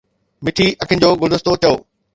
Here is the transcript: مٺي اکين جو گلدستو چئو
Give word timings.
مٺي 0.43 0.67
اکين 0.83 0.97
جو 1.03 1.09
گلدستو 1.21 1.51
چئو 1.61 1.73